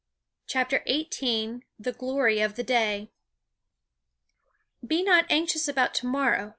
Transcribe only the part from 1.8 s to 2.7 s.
GLORY OF THE